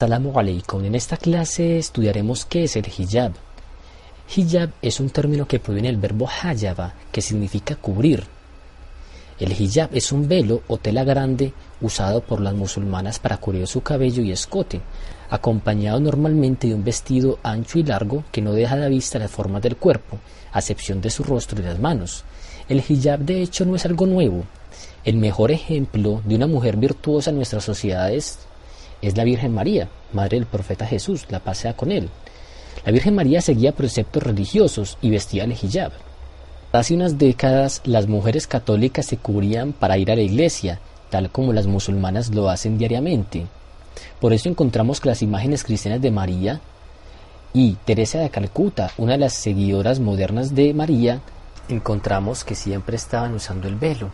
Salamu 0.00 0.32
alaikum. 0.32 0.82
En 0.86 0.94
esta 0.94 1.18
clase 1.18 1.76
estudiaremos 1.76 2.46
qué 2.46 2.64
es 2.64 2.74
el 2.74 2.86
hijab. 2.86 3.32
Hijab 4.34 4.70
es 4.80 4.98
un 4.98 5.10
término 5.10 5.46
que 5.46 5.60
proviene 5.60 5.88
del 5.88 5.98
verbo 5.98 6.26
hajaba, 6.26 6.94
que 7.12 7.20
significa 7.20 7.76
cubrir. 7.76 8.24
El 9.38 9.52
hijab 9.52 9.90
es 9.92 10.10
un 10.10 10.26
velo 10.26 10.62
o 10.68 10.78
tela 10.78 11.04
grande 11.04 11.52
usado 11.82 12.22
por 12.22 12.40
las 12.40 12.54
musulmanas 12.54 13.18
para 13.18 13.36
cubrir 13.36 13.66
su 13.66 13.82
cabello 13.82 14.22
y 14.22 14.32
escote, 14.32 14.80
acompañado 15.28 16.00
normalmente 16.00 16.68
de 16.68 16.76
un 16.76 16.82
vestido 16.82 17.38
ancho 17.42 17.78
y 17.78 17.82
largo 17.82 18.24
que 18.32 18.40
no 18.40 18.54
deja 18.54 18.76
de 18.76 18.88
vista 18.88 19.18
las 19.18 19.30
formas 19.30 19.60
del 19.60 19.76
cuerpo, 19.76 20.18
a 20.50 20.60
excepción 20.60 21.02
de 21.02 21.10
su 21.10 21.24
rostro 21.24 21.60
y 21.60 21.64
las 21.64 21.78
manos. 21.78 22.24
El 22.70 22.82
hijab 22.88 23.20
de 23.20 23.42
hecho 23.42 23.66
no 23.66 23.76
es 23.76 23.84
algo 23.84 24.06
nuevo. 24.06 24.44
El 25.04 25.18
mejor 25.18 25.50
ejemplo 25.50 26.22
de 26.24 26.36
una 26.36 26.46
mujer 26.46 26.78
virtuosa 26.78 27.28
en 27.28 27.36
nuestras 27.36 27.64
sociedades 27.64 28.38
es 29.02 29.16
la 29.16 29.24
Virgen 29.24 29.54
María, 29.54 29.88
madre 30.12 30.38
del 30.38 30.46
profeta 30.46 30.86
Jesús, 30.86 31.26
la 31.28 31.40
pasea 31.40 31.74
con 31.74 31.92
él. 31.92 32.10
La 32.84 32.92
Virgen 32.92 33.14
María 33.14 33.40
seguía 33.40 33.72
preceptos 33.72 34.22
religiosos 34.22 34.98
y 35.00 35.10
vestía 35.10 35.44
el 35.44 35.52
hijab. 35.52 35.92
Hace 36.72 36.94
unas 36.94 37.18
décadas 37.18 37.82
las 37.84 38.06
mujeres 38.06 38.46
católicas 38.46 39.06
se 39.06 39.16
cubrían 39.16 39.72
para 39.72 39.98
ir 39.98 40.10
a 40.10 40.16
la 40.16 40.22
iglesia, 40.22 40.80
tal 41.10 41.30
como 41.30 41.52
las 41.52 41.66
musulmanas 41.66 42.32
lo 42.34 42.48
hacen 42.48 42.78
diariamente. 42.78 43.46
Por 44.20 44.32
eso 44.32 44.48
encontramos 44.48 45.00
que 45.00 45.08
las 45.08 45.22
imágenes 45.22 45.64
cristianas 45.64 46.00
de 46.00 46.10
María 46.10 46.60
y 47.52 47.74
Teresa 47.84 48.20
de 48.20 48.30
Calcuta, 48.30 48.92
una 48.98 49.12
de 49.12 49.18
las 49.18 49.32
seguidoras 49.32 49.98
modernas 49.98 50.54
de 50.54 50.72
María, 50.72 51.20
encontramos 51.68 52.44
que 52.44 52.54
siempre 52.54 52.96
estaban 52.96 53.34
usando 53.34 53.66
el 53.66 53.74
velo. 53.74 54.10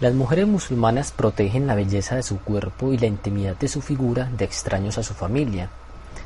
Las 0.00 0.12
mujeres 0.12 0.48
musulmanas 0.48 1.12
protegen 1.12 1.68
la 1.68 1.76
belleza 1.76 2.16
de 2.16 2.24
su 2.24 2.40
cuerpo 2.40 2.92
y 2.92 2.98
la 2.98 3.06
intimidad 3.06 3.56
de 3.56 3.68
su 3.68 3.80
figura 3.80 4.28
de 4.36 4.44
extraños 4.44 4.98
a 4.98 5.04
su 5.04 5.14
familia, 5.14 5.70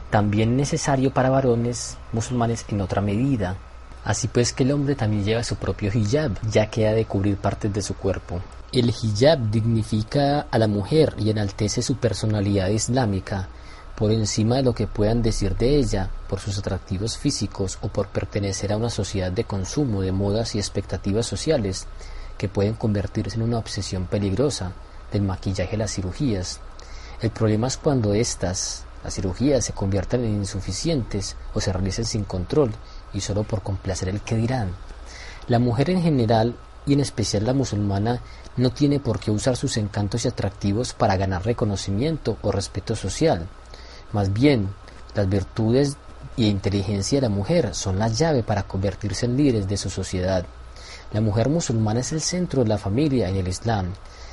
también 0.08 0.56
necesario 0.56 1.12
para 1.12 1.28
varones 1.28 1.98
musulmanes 2.12 2.64
en 2.68 2.80
otra 2.80 3.02
medida. 3.02 3.56
Así 4.04 4.26
pues 4.26 4.54
que 4.54 4.62
el 4.62 4.72
hombre 4.72 4.94
también 4.94 5.22
lleva 5.22 5.44
su 5.44 5.56
propio 5.56 5.90
hijab, 5.92 6.32
ya 6.50 6.70
que 6.70 6.88
ha 6.88 6.94
de 6.94 7.04
cubrir 7.04 7.36
partes 7.36 7.70
de 7.70 7.82
su 7.82 7.94
cuerpo. 7.94 8.40
El 8.72 8.88
hijab 8.88 9.50
dignifica 9.50 10.46
a 10.50 10.58
la 10.58 10.66
mujer 10.66 11.14
y 11.18 11.28
enaltece 11.28 11.82
su 11.82 11.98
personalidad 11.98 12.68
islámica, 12.68 13.48
por 13.96 14.12
encima 14.12 14.56
de 14.56 14.62
lo 14.62 14.74
que 14.74 14.86
puedan 14.86 15.20
decir 15.20 15.56
de 15.56 15.76
ella, 15.76 16.08
por 16.26 16.40
sus 16.40 16.56
atractivos 16.56 17.18
físicos 17.18 17.78
o 17.82 17.88
por 17.88 18.08
pertenecer 18.08 18.72
a 18.72 18.78
una 18.78 18.88
sociedad 18.88 19.30
de 19.30 19.44
consumo 19.44 20.00
de 20.00 20.12
modas 20.12 20.54
y 20.54 20.58
expectativas 20.58 21.26
sociales 21.26 21.86
que 22.38 22.48
pueden 22.48 22.74
convertirse 22.74 23.36
en 23.36 23.42
una 23.42 23.58
obsesión 23.58 24.06
peligrosa 24.06 24.72
del 25.12 25.22
maquillaje 25.22 25.74
y 25.74 25.78
las 25.78 25.92
cirugías. 25.92 26.60
El 27.20 27.30
problema 27.30 27.66
es 27.66 27.76
cuando 27.76 28.14
estas, 28.14 28.84
las 29.04 29.14
cirugías, 29.14 29.64
se 29.64 29.72
conviertan 29.72 30.24
en 30.24 30.36
insuficientes 30.36 31.36
o 31.52 31.60
se 31.60 31.72
realicen 31.72 32.04
sin 32.04 32.24
control 32.24 32.72
y 33.12 33.20
solo 33.20 33.42
por 33.42 33.62
complacer 33.62 34.08
el 34.08 34.20
que 34.20 34.36
dirán. 34.36 34.70
La 35.48 35.58
mujer 35.58 35.90
en 35.90 36.00
general 36.00 36.54
y 36.86 36.92
en 36.92 37.00
especial 37.00 37.44
la 37.44 37.54
musulmana 37.54 38.20
no 38.56 38.70
tiene 38.70 39.00
por 39.00 39.18
qué 39.18 39.30
usar 39.30 39.56
sus 39.56 39.76
encantos 39.76 40.24
y 40.24 40.28
atractivos 40.28 40.94
para 40.94 41.16
ganar 41.16 41.44
reconocimiento 41.44 42.38
o 42.42 42.52
respeto 42.52 42.96
social. 42.96 43.46
Más 44.12 44.32
bien, 44.32 44.68
las 45.14 45.28
virtudes 45.28 45.96
y 46.36 46.46
inteligencia 46.46 47.18
de 47.18 47.28
la 47.28 47.34
mujer 47.34 47.74
son 47.74 47.98
la 47.98 48.08
llave 48.08 48.42
para 48.42 48.62
convertirse 48.62 49.26
en 49.26 49.36
líderes 49.36 49.68
de 49.68 49.76
su 49.76 49.90
sociedad. 49.90 50.46
La 51.12 51.20
mujer 51.20 51.48
musulmana 51.48 52.00
es 52.00 52.12
el 52.12 52.20
centro 52.20 52.62
de 52.62 52.68
la 52.68 52.78
familia 52.78 53.28
en 53.28 53.36
el 53.36 53.48
Islam 53.48 53.86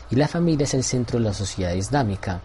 y 0.10 0.16
la 0.16 0.28
familia 0.28 0.66
es 0.66 0.74
el 0.74 0.84
centro 0.84 1.20
de 1.20 1.26
la 1.26 1.34
sociedad 1.34 1.74
islámica. 1.74 2.42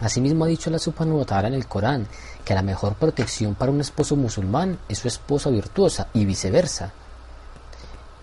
Asimismo 0.00 0.44
ha 0.44 0.48
dicho 0.48 0.70
la 0.70 0.78
Subhanahu 0.78 1.26
en 1.28 1.54
el 1.54 1.66
Corán 1.66 2.06
que 2.44 2.54
la 2.54 2.62
mejor 2.62 2.94
protección 2.94 3.54
para 3.54 3.72
un 3.72 3.80
esposo 3.80 4.16
musulmán 4.16 4.78
es 4.88 4.98
su 4.98 5.08
esposa 5.08 5.50
virtuosa 5.50 6.08
y 6.14 6.24
viceversa. 6.24 6.92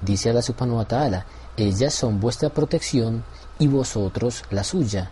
Dice 0.01 0.33
la 0.33 0.41
Subhanahu 0.41 0.85
ellas 1.57 1.93
son 1.93 2.19
vuestra 2.19 2.49
protección 2.49 3.23
y 3.57 3.67
vosotros 3.67 4.43
la 4.51 4.63
suya. 4.63 5.09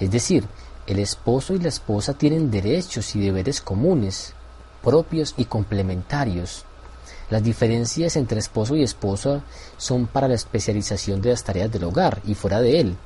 Es 0.00 0.10
decir, 0.10 0.44
el 0.86 0.98
esposo 0.98 1.54
y 1.54 1.58
la 1.58 1.68
esposa 1.68 2.14
tienen 2.14 2.50
derechos 2.50 3.14
y 3.14 3.20
deberes 3.20 3.60
comunes, 3.60 4.34
propios 4.82 5.34
y 5.36 5.44
complementarios. 5.44 6.64
Las 7.30 7.42
diferencias 7.42 8.16
entre 8.16 8.38
esposo 8.38 8.76
y 8.76 8.82
esposa 8.82 9.42
son 9.76 10.06
para 10.06 10.28
la 10.28 10.34
especialización 10.34 11.20
de 11.20 11.30
las 11.30 11.44
tareas 11.44 11.70
del 11.70 11.84
hogar 11.84 12.20
y 12.26 12.34
fuera 12.34 12.60
de 12.60 12.80
él. 12.80 12.96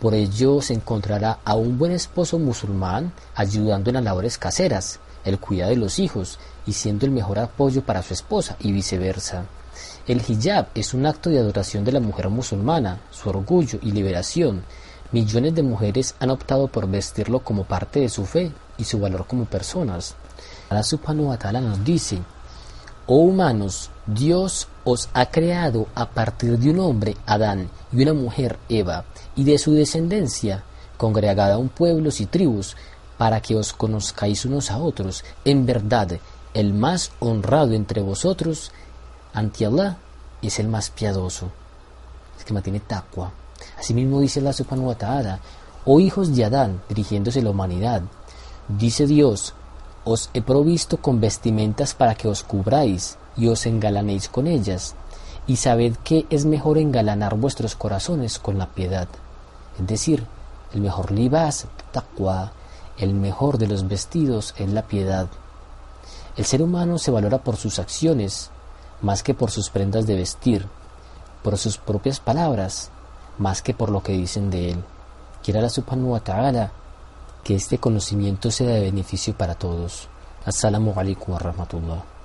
Por 0.00 0.14
ello 0.14 0.60
se 0.60 0.74
encontrará 0.74 1.38
a 1.44 1.54
un 1.56 1.78
buen 1.78 1.92
esposo 1.92 2.38
musulmán 2.38 3.12
ayudando 3.34 3.90
en 3.90 3.94
las 3.94 4.04
labores 4.04 4.38
caseras, 4.38 5.00
el 5.26 5.38
cuidado 5.38 5.70
de 5.70 5.76
los 5.76 5.98
hijos 5.98 6.38
y 6.66 6.72
siendo 6.72 7.04
el 7.04 7.12
mejor 7.12 7.38
apoyo 7.38 7.82
para 7.82 8.02
su 8.02 8.14
esposa 8.14 8.56
y 8.60 8.72
viceversa. 8.72 9.44
El 10.06 10.22
hijab 10.26 10.68
es 10.74 10.94
un 10.94 11.04
acto 11.04 11.28
de 11.30 11.38
adoración 11.38 11.84
de 11.84 11.92
la 11.92 12.00
mujer 12.00 12.30
musulmana, 12.30 13.00
su 13.10 13.28
orgullo 13.28 13.78
y 13.82 13.90
liberación. 13.90 14.62
Millones 15.12 15.54
de 15.54 15.62
mujeres 15.62 16.14
han 16.20 16.30
optado 16.30 16.68
por 16.68 16.88
vestirlo 16.88 17.40
como 17.40 17.64
parte 17.64 18.00
de 18.00 18.08
su 18.08 18.24
fe 18.24 18.52
y 18.78 18.84
su 18.84 18.98
valor 18.98 19.26
como 19.26 19.44
personas. 19.44 20.14
Allah 20.70 20.82
subhanahu 20.82 21.28
wa 21.28 21.36
ta'ala 21.36 21.60
nos 21.60 21.84
dice, 21.84 22.18
Oh 23.06 23.18
humanos, 23.18 23.90
Dios 24.06 24.68
os 24.84 25.08
ha 25.12 25.26
creado 25.26 25.86
a 25.94 26.10
partir 26.10 26.58
de 26.58 26.70
un 26.70 26.80
hombre, 26.80 27.16
Adán, 27.26 27.68
y 27.92 28.02
una 28.02 28.14
mujer, 28.14 28.58
Eva, 28.68 29.04
y 29.36 29.44
de 29.44 29.58
su 29.58 29.72
descendencia, 29.72 30.64
congregada 30.96 31.58
un 31.58 31.68
pueblos 31.68 32.20
y 32.20 32.26
tribus, 32.26 32.76
para 33.18 33.40
que 33.40 33.56
os 33.56 33.72
conozcáis 33.72 34.44
unos 34.44 34.70
a 34.70 34.78
otros. 34.78 35.24
En 35.44 35.66
verdad, 35.66 36.18
el 36.54 36.74
más 36.74 37.12
honrado 37.20 37.72
entre 37.72 38.02
vosotros 38.02 38.72
ante 39.32 39.66
Allah 39.66 39.98
es 40.42 40.58
el 40.58 40.68
más 40.68 40.90
piadoso, 40.90 41.50
el 42.38 42.44
que 42.44 42.54
mantiene 42.54 42.80
taqwa. 42.80 43.32
Asimismo 43.78 44.20
dice 44.20 44.40
Allah 44.40 44.52
subhanahu 44.52 44.88
wa 44.88 45.40
oh 45.84 46.00
hijos 46.00 46.34
de 46.34 46.44
Adán, 46.44 46.82
dirigiéndose 46.88 47.40
a 47.40 47.42
la 47.42 47.50
humanidad, 47.50 48.02
dice 48.68 49.06
Dios, 49.06 49.54
os 50.04 50.30
he 50.34 50.42
provisto 50.42 50.98
con 50.98 51.20
vestimentas 51.20 51.94
para 51.94 52.14
que 52.14 52.28
os 52.28 52.42
cubráis 52.42 53.18
y 53.36 53.48
os 53.48 53.66
engalanéis 53.66 54.28
con 54.28 54.46
ellas, 54.46 54.94
y 55.46 55.56
sabed 55.56 55.96
que 56.02 56.26
es 56.30 56.44
mejor 56.44 56.78
engalanar 56.78 57.36
vuestros 57.36 57.76
corazones 57.76 58.38
con 58.38 58.58
la 58.58 58.66
piedad. 58.66 59.08
Es 59.78 59.86
decir, 59.86 60.26
el 60.72 60.80
mejor 60.80 61.12
libas, 61.12 61.66
taqwa, 61.92 62.52
el 62.98 63.14
mejor 63.14 63.58
de 63.58 63.66
los 63.66 63.88
vestidos 63.88 64.54
es 64.58 64.70
la 64.70 64.82
piedad. 64.82 65.28
El 66.36 66.44
ser 66.44 66.62
humano 66.62 66.98
se 66.98 67.10
valora 67.10 67.38
por 67.38 67.56
sus 67.56 67.78
acciones, 67.78 68.50
más 69.02 69.22
que 69.22 69.34
por 69.34 69.50
sus 69.50 69.70
prendas 69.70 70.06
de 70.06 70.16
vestir, 70.16 70.66
por 71.42 71.58
sus 71.58 71.78
propias 71.78 72.20
palabras, 72.20 72.90
más 73.38 73.62
que 73.62 73.74
por 73.74 73.90
lo 73.90 74.02
que 74.02 74.12
dicen 74.12 74.50
de 74.50 74.70
él. 74.70 74.84
Quiera 75.42 75.60
la 75.60 75.68
subhanahu 75.68 76.12
wa 76.12 76.20
ta'ala 76.20 76.72
que 77.44 77.54
este 77.54 77.78
conocimiento 77.78 78.50
sea 78.50 78.68
de 78.68 78.80
beneficio 78.80 79.36
para 79.36 79.54
todos. 79.54 80.08
Assalamu 80.44 80.92
alaikum 80.96 81.34
wa 81.34 81.38
rahmatullah. 81.38 82.15